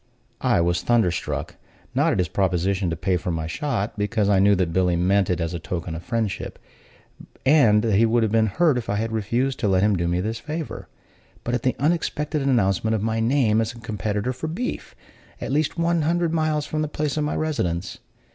I 0.41 0.61
was 0.61 0.81
thunder 0.81 1.11
struck, 1.11 1.57
not 1.93 2.11
at 2.11 2.17
his 2.17 2.27
proposition 2.27 2.89
to 2.89 2.95
pay 2.95 3.17
for 3.17 3.29
my 3.29 3.45
shot, 3.45 3.99
because 3.99 4.29
I 4.29 4.39
knew 4.39 4.55
that 4.55 4.73
Billy 4.73 4.95
meant 4.95 5.29
it 5.29 5.39
as 5.39 5.53
a 5.53 5.59
token 5.59 5.93
of 5.93 6.01
friendship, 6.01 6.57
and 7.45 7.83
he 7.83 8.07
would 8.07 8.23
have 8.23 8.31
been 8.31 8.47
hurt 8.47 8.79
if 8.79 8.89
I 8.89 8.95
had 8.95 9.11
refused 9.11 9.59
to 9.59 9.67
let 9.67 9.83
him 9.83 9.95
do 9.95 10.07
me 10.07 10.19
this 10.19 10.39
favor; 10.39 10.87
but 11.43 11.53
at 11.53 11.61
the 11.61 11.75
unexpected 11.77 12.41
announcement 12.41 12.95
of 12.95 13.03
my 13.03 13.19
name 13.19 13.61
as 13.61 13.73
a 13.73 13.77
competitor 13.79 14.33
for 14.33 14.47
beef, 14.47 14.95
at 15.39 15.51
least 15.51 15.77
one 15.77 16.01
hundred 16.01 16.33
miles 16.33 16.65
from 16.65 16.81
the 16.81 16.87
place 16.87 17.15
of 17.15 17.23
my 17.23 17.35
residence. 17.35 17.99